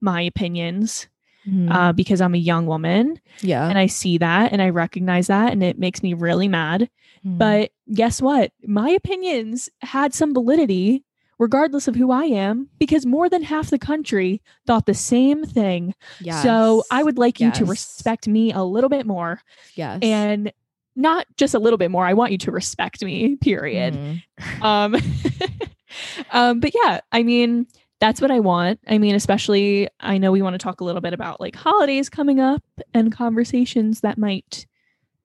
[0.00, 1.08] my opinions
[1.46, 1.72] Mhm.
[1.72, 5.52] uh, because I'm a young woman yeah and I see that and I recognize that
[5.52, 6.90] and it makes me really mad.
[7.24, 7.38] Mhm.
[7.38, 8.52] But guess what?
[8.66, 11.04] My opinions had some validity
[11.38, 15.94] regardless of who I am because more than half the country thought the same thing.
[16.42, 19.40] So I would like you to respect me a little bit more
[19.76, 20.52] yes and
[20.96, 22.04] not just a little bit more.
[22.04, 23.94] I want you to respect me, period.
[23.94, 24.62] Mhm.
[24.62, 24.96] Um,
[26.32, 27.66] um, but yeah, I mean,
[28.00, 28.80] that's what I want.
[28.86, 32.08] I mean, especially I know we want to talk a little bit about like holidays
[32.08, 32.62] coming up
[32.94, 34.66] and conversations that might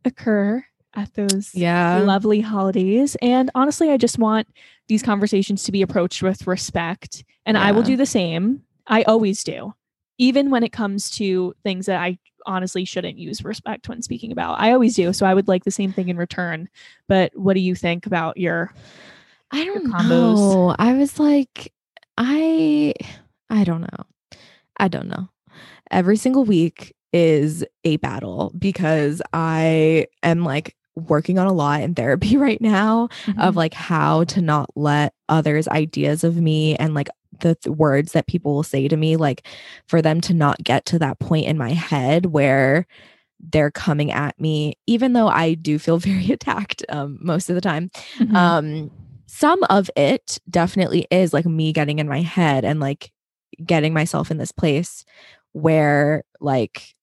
[0.05, 3.15] occur at those yeah lovely holidays.
[3.21, 4.47] And honestly, I just want
[4.87, 7.23] these conversations to be approached with respect.
[7.45, 8.63] And I will do the same.
[8.87, 9.73] I always do.
[10.17, 14.59] Even when it comes to things that I honestly shouldn't use respect when speaking about.
[14.59, 15.13] I always do.
[15.13, 16.69] So I would like the same thing in return.
[17.07, 18.73] But what do you think about your
[19.51, 20.09] I don't combos.
[20.09, 20.75] know.
[20.79, 21.73] I was like,
[22.17, 22.93] I
[23.49, 24.05] I don't know.
[24.77, 25.29] I don't know.
[25.91, 31.95] Every single week is a battle because I am like working on a lot in
[31.95, 37.09] therapy right now of like how to not let others' ideas of me and like
[37.39, 39.45] the th- words that people will say to me, like
[39.87, 42.85] for them to not get to that point in my head where
[43.39, 47.61] they're coming at me, even though I do feel very attacked um, most of the
[47.61, 47.89] time.
[48.17, 48.35] Mhm.
[48.35, 48.91] Um,
[49.33, 53.11] some of it definitely is like me getting in my head and like
[53.65, 55.05] getting myself in this place
[55.53, 56.95] where like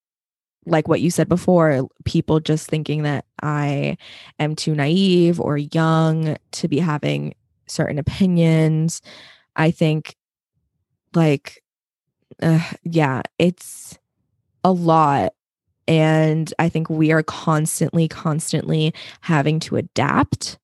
[0.67, 3.97] like what you said before people just thinking that i
[4.39, 7.35] am too naive or young to be having
[7.67, 9.01] certain opinions.
[9.57, 10.17] I think
[11.15, 11.63] like
[12.43, 13.99] uh, yeah it's
[14.65, 15.33] a lot.
[15.89, 20.59] And i think we are constantly constantly having to adapt.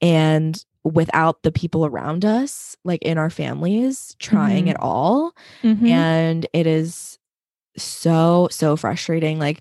[0.00, 4.70] And without the people around us like in our families trying Mhm.
[4.70, 5.88] it all Mhm.
[5.88, 7.18] and it is
[7.76, 9.60] so so frustrating like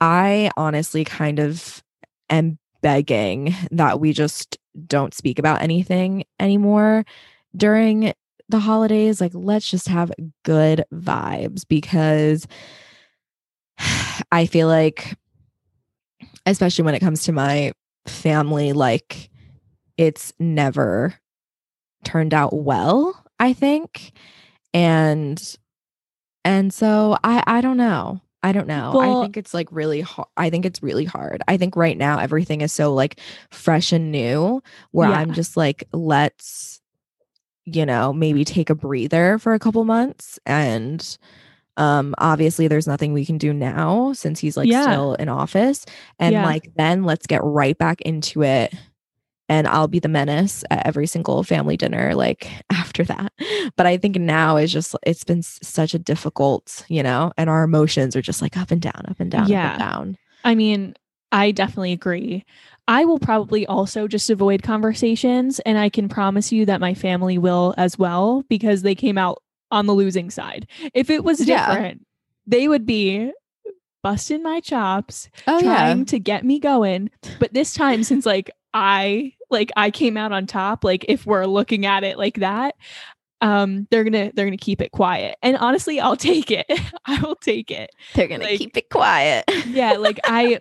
[0.00, 1.82] i honestly kind of
[2.30, 7.04] am begging that we just don't speak about anything anymore
[7.56, 8.12] during
[8.48, 10.10] the holidays like let's just have
[10.44, 12.46] good vibes because
[14.32, 15.14] i feel like
[16.46, 17.72] especially when it comes to my
[18.06, 19.30] family like
[19.98, 21.14] it's never
[22.04, 24.12] turned out well i think
[24.72, 25.56] and
[26.44, 30.00] and so i i don't know i don't know Well- i think it's like really
[30.00, 33.92] hard i think it's really hard i think right now everything is so like fresh
[33.92, 35.16] and new where Yeah.
[35.18, 36.80] i'm just like let's
[37.64, 41.18] you know maybe take a breather for a couple months and
[41.76, 44.82] um obviously there's nothing we can do now since he's like Yeah.
[44.84, 45.84] still in office
[46.18, 46.44] and Yeah.
[46.46, 48.72] like then let's get right back into it
[49.48, 53.32] and I'll be the menace at every single family dinner like after that.
[53.76, 57.62] But I think now is just it's been such a difficult, you know, and our
[57.62, 60.18] emotions are just like up and down, up and down, up and down.
[60.44, 60.94] I mean,
[61.32, 62.44] I definitely agree.
[62.86, 67.36] I will probably also just avoid conversations, and I can promise you that my family
[67.36, 70.66] will as well because they came out on the losing side.
[70.94, 71.66] If it was Yeah.
[71.66, 72.06] different,
[72.46, 73.30] they would be
[74.02, 77.10] busting my chops, Oh trying to get me going.
[77.38, 81.46] But this time, since like I like I came out on top, like if we're
[81.46, 82.74] looking at it like that,
[83.40, 85.36] um, they're gonna they're gonna keep it quiet.
[85.42, 86.66] And honestly, I'll take it.
[87.06, 87.90] I will take it.
[88.14, 89.44] They're gonna like- keep it quiet.
[89.66, 90.60] Yeah, like I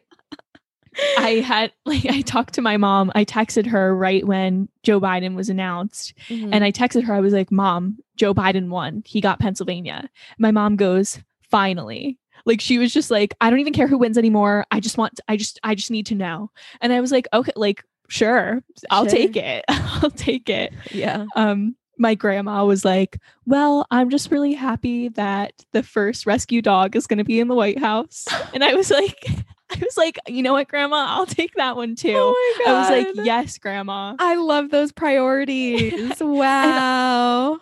[1.17, 3.11] I had like I talked to my mom.
[3.15, 6.13] I texted her right when Joe Biden was announced.
[6.29, 6.53] Mm-hmm.
[6.53, 9.03] And I texted her, I was like, Mom, Joe Biden won.
[9.05, 10.09] He got Pennsylvania.
[10.39, 12.17] My mom goes, Finally.
[12.45, 14.65] Like she was just like, I don't even care who wins anymore.
[14.71, 16.51] I just want I just I just need to know.
[16.81, 19.11] And I was like, okay, like sure, I'll Sure.
[19.11, 19.65] take it.
[19.69, 20.73] I'll take it.
[20.91, 21.25] yeah.
[21.35, 23.17] Um my grandma was like,
[23.47, 27.47] Well, I'm just really happy that the first rescue dog is going to be in
[27.47, 28.25] the White House.
[28.53, 29.17] And I was like,
[29.71, 31.05] I was like, you know what, grandma?
[31.09, 32.13] I'll take that one too.
[32.15, 34.15] Oh I was like, yes, grandma.
[34.19, 36.19] I love those priorities.
[36.21, 37.59] wow.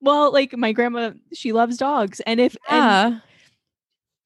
[0.00, 2.20] Well, like my grandma, she loves dogs.
[2.20, 2.78] And if, and,
[3.12, 3.18] Yeah.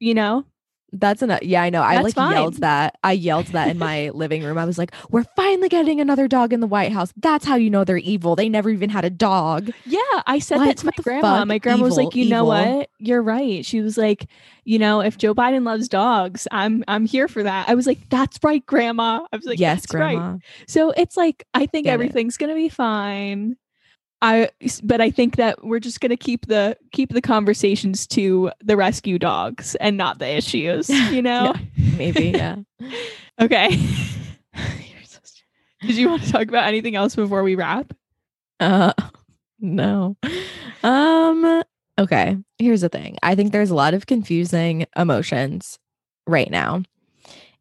[0.00, 0.44] you know,
[0.92, 1.42] That's enough.
[1.42, 1.82] Yeah, I know.
[1.82, 2.98] I That's like yelled that.
[3.04, 4.58] I yelled that in my living room.
[4.58, 7.12] I was like, "We're finally getting another dog in the White House.
[7.16, 8.34] That's how you know they're evil.
[8.36, 10.64] They never even had a dog." yeah, I said What?
[10.66, 11.44] that to my grandma.
[11.44, 12.90] My grandma was like, Evil, you know what?
[12.98, 13.64] You're right.
[13.64, 14.26] She was like,
[14.64, 17.68] you know, if Joe Biden loves dogs, I'm I'm here for that.
[17.68, 19.26] I was like, that's right, grandma.
[19.32, 20.38] I was like, yes, "That's right." grandma.
[20.66, 21.94] So it's like I think Get it.
[21.94, 23.56] everything's gonna be fine.
[24.22, 24.50] I
[24.82, 29.18] but I think that we're just gonna keep the keep the conversations to the rescue
[29.18, 31.54] dogs and not the issues, you know?
[31.96, 32.56] Maybe, yeah.
[33.40, 33.74] Okay.
[35.06, 35.18] So
[35.86, 37.94] Did you want to talk about anything else before we wrap?
[38.60, 38.92] uh,
[39.60, 40.16] no.
[40.82, 41.62] Um.
[41.98, 42.36] Okay.
[42.58, 43.16] Here's the thing.
[43.22, 45.78] I think there's a lot of confusing emotions
[46.26, 46.82] right now,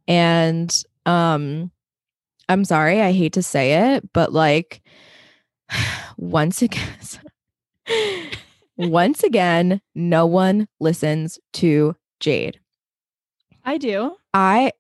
[0.07, 1.72] and um,
[2.49, 3.01] I'm sorry.
[3.01, 4.82] I hate to say it, but like,
[6.17, 6.97] once again,
[8.78, 12.59] once again, no one listens to Jade.
[13.65, 14.15] I do.
[14.34, 14.72] I,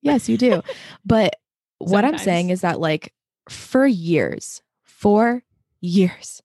[0.00, 0.62] yes, you do.
[1.04, 1.36] but
[1.78, 3.12] what I'm saying is that, like,
[3.48, 5.42] for years, for
[5.80, 6.42] years,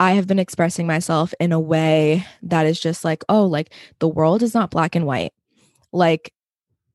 [0.00, 4.08] I have been expressing myself in a way that is just like, oh, like the
[4.08, 5.32] world is not black and white.
[5.92, 6.32] Like,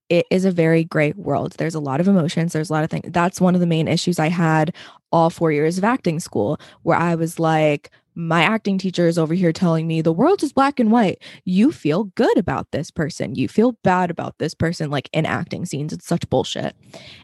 [0.09, 1.53] it is a very gray world.
[1.53, 2.53] There's a lot of emotions.
[2.53, 3.11] There's a lot of things.
[3.11, 4.73] That's one of the main issues I had
[5.11, 9.35] all four years of acting school, where I was like, my acting teacher is over
[9.35, 11.21] here telling me the world is black and white.
[11.45, 13.35] You feel good about this person.
[13.35, 15.93] You feel bad about this person, like in acting scenes.
[15.93, 16.75] It's such bullshit.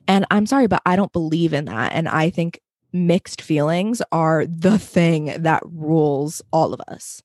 [0.08, 1.94] And I'm sorry, but I don't believe in that.
[1.94, 2.62] And I think
[2.94, 7.24] mixed feelings are the thing that rules all of us.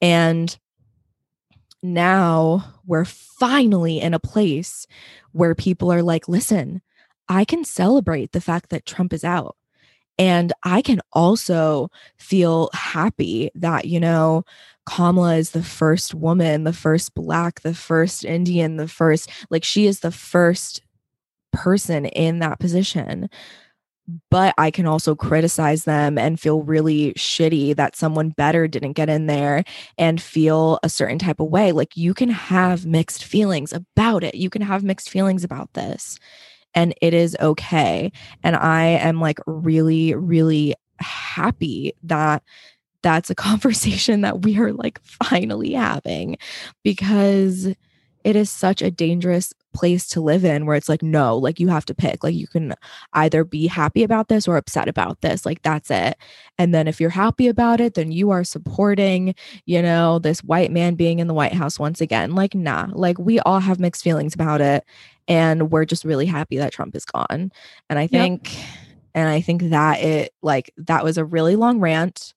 [0.00, 0.58] And
[1.82, 4.86] now we're finally in a place
[5.32, 6.80] where people are like, listen,
[7.28, 9.57] I can celebrate the fact that Trump is out.
[10.18, 14.44] And I can also feel happy that, you know,
[14.86, 19.86] Kamala is the first woman, the first Black, the first Indian, the first, like, she
[19.86, 20.82] is the first
[21.52, 23.28] person in that position.
[24.30, 29.10] But I can also criticize them and feel really shitty that someone better didn't get
[29.10, 29.64] in there
[29.98, 31.72] and feel a certain type of way.
[31.72, 34.34] Like, you can have mixed feelings about it.
[34.34, 36.18] You can have mixed feelings about this
[36.74, 38.12] and it is okay.
[38.42, 42.42] And I am like really, really happy that
[43.02, 46.36] that's a conversation that we are like finally having
[46.82, 47.68] because
[48.28, 51.68] it is such a dangerous place to live in where it's like no like you
[51.68, 52.74] have to pick like you can
[53.12, 56.16] either be happy about this or upset about this like that's it
[56.58, 59.34] and then if you're happy about it then you are supporting
[59.66, 63.18] you know this white man being in the white house once again like nah like
[63.18, 64.84] we all have mixed feelings about it
[65.28, 67.52] and we're just really happy that Trump is gone.
[67.88, 68.66] And I think yep.
[69.14, 72.34] and I think that it like that was a really long rant.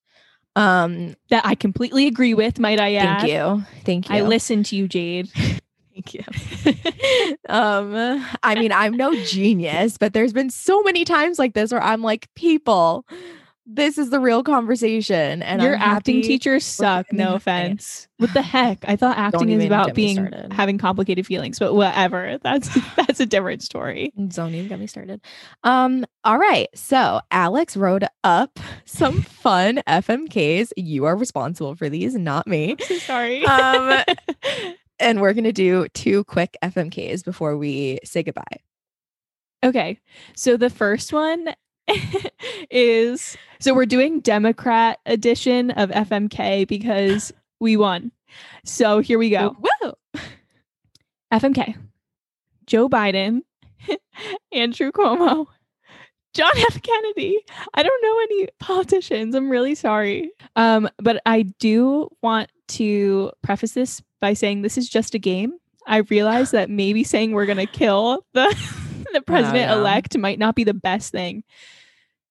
[0.56, 3.22] Um that I completely agree with, might I add.
[3.22, 3.64] Thank you.
[3.86, 4.16] Thank you.
[4.16, 5.32] I listened to you, Jade.
[5.94, 7.36] Thank you.
[7.50, 11.84] um, I mean, I'm no genius, but there's been so many times like this where
[11.84, 13.06] I'm like, people,
[13.66, 15.42] this is the real conversation.
[15.42, 17.12] And your I'm acting teachers suck.
[17.14, 18.08] No offense.
[18.18, 18.80] What the heck?
[18.88, 22.38] I thought acting is about being having complicated feelings, but whatever.
[22.44, 24.12] That's that's a different story.
[24.28, 25.22] Don't even get me started.
[25.64, 26.06] Um.
[26.24, 26.68] All right.
[26.76, 30.72] So Alex wrote up some fun FMKs.
[30.76, 32.76] You are responsible for these, not me.
[32.80, 33.46] So sorry.
[33.46, 34.04] Um.
[35.02, 38.62] And we're gonna do two quick FMKs before we say goodbye.
[39.64, 40.00] Okay.
[40.36, 41.54] So the first one
[42.72, 48.12] is so we're doing Democrat edition of FMK because we won.
[48.66, 49.56] So here we go.
[49.60, 49.94] Woo!
[51.34, 51.76] FMK.
[52.68, 53.42] Joe Biden,
[54.54, 55.48] Andrew Cuomo,
[56.34, 56.82] John F.
[56.82, 57.38] Kennedy.
[57.74, 59.36] I don't know any politicians.
[59.36, 60.32] I'm really sorry.
[60.56, 65.54] Um, but I do want to preface this by saying this is just a game.
[65.88, 68.56] I realize that maybe saying we're gonna kill the
[69.14, 71.44] the president elect might not be the best thing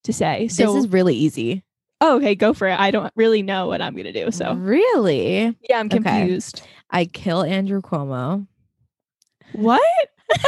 [0.04, 0.48] to say.
[0.48, 1.64] So this is really easy.
[2.00, 2.78] Oh, okay, go for it.
[2.78, 4.30] I don't really know what I'm gonna do.
[4.30, 6.60] So really, yeah, I'm confused.
[6.60, 6.70] Okay.
[6.90, 8.46] I kill Andrew Cuomo.
[9.52, 9.82] What?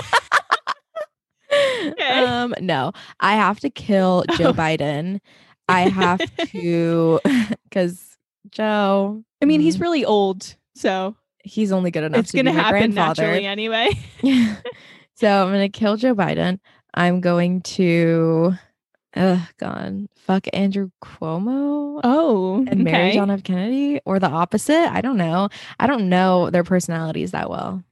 [1.52, 2.24] okay.
[2.24, 5.20] Um, no, I have to kill Joe Biden.
[5.68, 7.20] I have to
[7.64, 8.16] because
[8.50, 9.24] Joe.
[9.42, 9.82] I mean, he's mm.
[9.82, 12.20] really old, so he's only good enough.
[12.20, 13.90] It's to gonna happen naturally anyway.
[14.22, 16.60] so I'm gonna kill Joe Biden.
[16.94, 18.54] I'm going to
[19.14, 20.08] Ugh, gone.
[20.16, 22.00] Fuck Andrew Cuomo.
[22.02, 23.42] Oh, and marry John F.
[23.42, 24.90] Kennedy, or the opposite.
[24.90, 25.50] I don't know.
[25.78, 27.82] I don't know their personalities that well.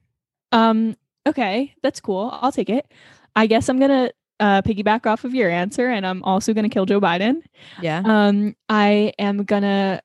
[0.51, 0.95] Um.
[1.27, 2.35] Okay, that's cool.
[2.41, 2.91] I'll take it.
[3.35, 6.87] I guess I'm gonna uh, piggyback off of your answer, and I'm also gonna kill
[6.87, 7.43] Joe Biden.
[7.81, 8.01] Yeah.
[8.03, 8.55] Um.
[8.67, 10.01] I am gonna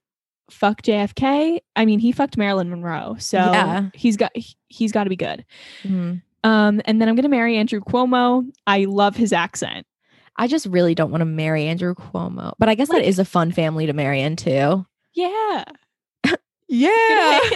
[0.50, 1.60] fuck JFK.
[1.74, 3.90] I mean, he fucked Marilyn Monroe, so yeah.
[3.94, 4.32] he's got
[4.68, 5.44] he's got to be good.
[5.82, 6.16] Mm-hmm.
[6.48, 6.80] Um.
[6.84, 8.48] And then I'm gonna marry Andrew Cuomo.
[8.66, 9.86] I love his accent.
[10.38, 12.52] I just really don't want to marry Andrew Cuomo.
[12.58, 14.84] But I guess like, that is a fun family to marry into.
[15.14, 15.64] Yeah.
[16.68, 17.40] yeah.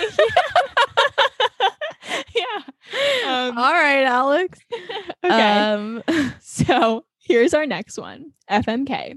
[2.34, 2.62] yeah.
[3.24, 4.58] Um, All right, Alex.
[5.24, 5.58] okay.
[5.58, 6.02] Um,
[6.40, 9.16] so here's our next one FMK,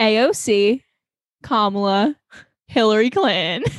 [0.00, 0.82] AOC,
[1.42, 2.14] Kamala,
[2.70, 3.70] Hillary Clinton.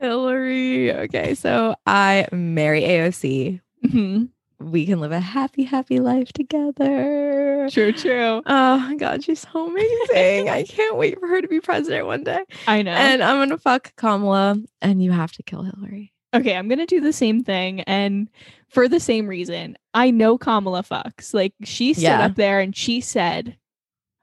[0.00, 0.92] Hillary.
[0.92, 3.60] Okay, so I marry AOC.
[3.84, 4.24] Mm-hmm
[4.62, 7.68] we can live a happy, happy life together.
[7.70, 8.42] True, true.
[8.46, 10.48] Oh my God, she's so amazing.
[10.48, 12.44] I can't wait for her to be president one day.
[12.66, 12.92] I know.
[12.92, 16.12] And I'm gonna fuck Kamala and you have to kill Hillary.
[16.34, 18.28] Okay, I'm gonna do the same thing and
[18.68, 19.76] for the same reason.
[19.94, 21.34] I know Kamala fucks.
[21.34, 22.24] Like she stood yeah.
[22.24, 23.56] up there and she said,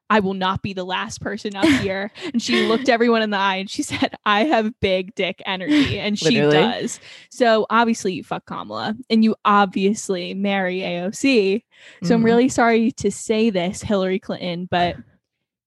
[0.09, 2.11] I will not be the last person up here.
[2.33, 5.99] and she looked everyone in the eye and she said, I have big dick energy.
[5.99, 6.99] And she does.
[7.29, 11.63] So obviously you fuck Kamala and you obviously marry AOC.
[12.03, 12.13] So mm.
[12.15, 14.95] I'm really sorry to say this, Hillary Clinton, but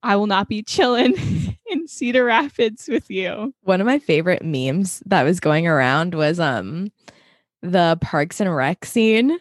[0.02, 1.14] I will not be chilling
[1.66, 3.54] in Cedar Rapids with you.
[3.62, 6.90] One of my favorite memes that was going around was um
[7.62, 9.38] the Parks and Rec scene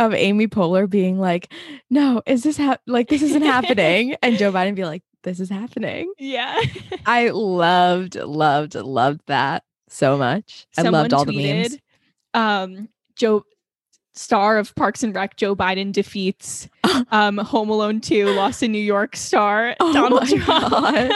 [0.00, 1.52] of Amy Poehler being like,
[1.90, 5.50] "No, is this ha- like this isn't happening?" and Joe Biden be like, this is
[5.50, 6.12] happening.
[6.18, 6.60] Yeah.
[7.06, 10.66] I loved, loved, loved that so much.
[10.76, 11.78] I loved all the memes.
[12.32, 13.44] Um, Joe,
[14.14, 16.68] star of Parks and Rec, Joe Biden defeats
[17.12, 21.12] um, Home Alone 2, Lost in New York star Oh Donald Trump.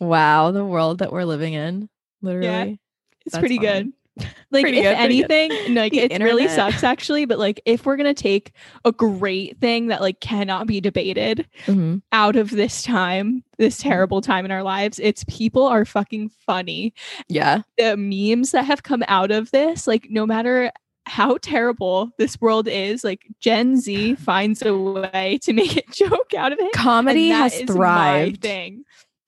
[0.00, 1.88] Wow, the world that we're living in.
[2.22, 2.80] Literally.
[3.24, 3.68] it's That's pretty funny.
[3.84, 3.92] good.
[4.52, 5.30] Like Pretty if good, pretty good.
[5.30, 7.24] anything, like The it really sucks actually.
[7.24, 8.50] But like if we're gonna take
[8.84, 12.02] a great thing that like cannot be debated Mhm.
[12.10, 16.92] out of this time, this terrible time in our lives, it's people are fucking funny.
[17.28, 17.62] Yeah.
[17.78, 20.72] the memes that have come out of this, like no matter
[21.06, 26.34] how terrible this world is, like Gen Z finds a way to make a joke
[26.36, 26.72] out of it.
[26.72, 28.44] Comedy has thrived.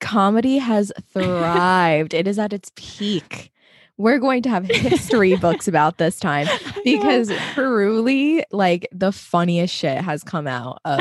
[0.01, 2.13] Comedy has thrived.
[2.13, 3.52] it is at its peak.
[4.03, 6.49] We're going to have history books about this time
[6.85, 11.01] because truly, like the funniest shit has come out of,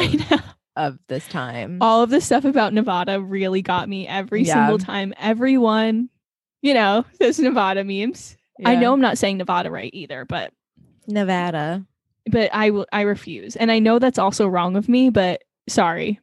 [0.75, 1.79] of this time.
[1.81, 4.53] all of the stuff about Nevada really got me every Yeah.
[4.53, 5.13] single time.
[5.19, 6.09] Everyone,
[6.61, 8.37] you know, those Nevada memes.
[8.63, 10.53] I know I'm not saying Nevada right either, but
[11.07, 11.83] Nevada.
[12.31, 13.55] but I will I refuse.
[13.55, 16.19] And I know that's also wrong of me, but sorry.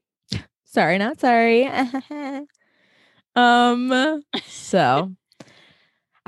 [0.65, 1.69] Sorry, not sorry.
[3.35, 5.13] um so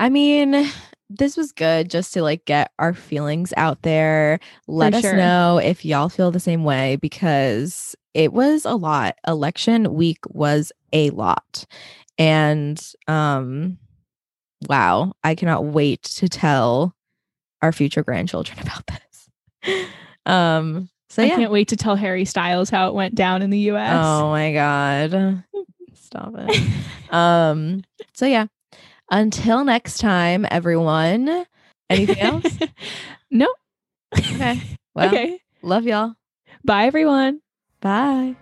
[0.01, 0.67] I mean,
[1.11, 4.39] this was good just to like get our feelings out there.
[4.67, 5.15] Let us sure.
[5.15, 9.15] know if y'all feel the same way because it was a lot.
[9.27, 11.67] Election week was a lot.
[12.17, 13.77] And um
[14.67, 16.95] wow, I cannot wait to tell
[17.61, 19.85] our future grandchildren about this.
[20.25, 21.35] Um so I yeah.
[21.35, 24.03] can't wait to tell Harry Styles how it went down in the US.
[24.03, 25.43] Oh my god.
[25.93, 26.59] Stop it.
[27.11, 27.83] um
[28.15, 28.47] so yeah.
[29.11, 31.45] Until next time, everyone.
[31.89, 32.57] Anything else?
[33.29, 33.47] no.
[34.17, 34.61] Okay.
[34.93, 35.39] Well, okay.
[35.61, 36.15] Love y'all.
[36.65, 37.39] Bye, everyone.
[37.79, 38.35] Bye.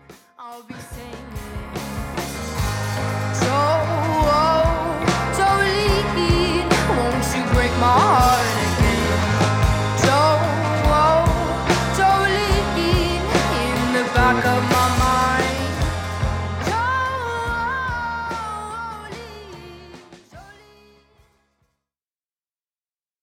[7.79, 8.48] my heart